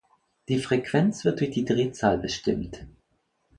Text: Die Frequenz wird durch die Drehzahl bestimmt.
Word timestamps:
Die 0.49 0.57
Frequenz 0.57 1.25
wird 1.25 1.41
durch 1.41 1.51
die 1.51 1.63
Drehzahl 1.63 2.17
bestimmt. 2.17 2.87